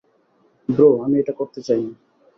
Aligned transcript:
Bro, 0.69 0.89
আমি 1.03 1.15
এটা 1.19 1.33
করতে 1.33 1.59
চাই 1.61 1.81
না। 1.83 1.93